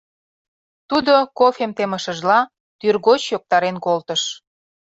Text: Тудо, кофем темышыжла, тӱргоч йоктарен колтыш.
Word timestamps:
Тудо, 0.89 1.13
кофем 1.39 1.71
темышыжла, 1.77 2.39
тӱргоч 2.79 3.21
йоктарен 3.31 3.75
колтыш. 3.85 4.23